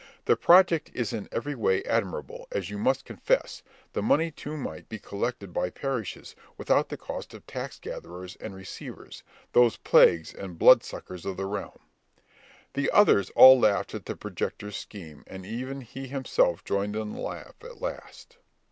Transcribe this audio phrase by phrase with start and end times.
[0.25, 3.61] The project is in every way admirable, as you must confess;
[3.93, 8.55] the money too might be collected by parishes, without the cost of tax gatherers and
[8.55, 9.21] receivers,
[9.53, 11.77] those plagues and bloodsuckers of the realm."
[12.73, 17.21] The others all laughed at the projector's scheme, and even he himself joined in the
[17.21, 18.39] laugh at last.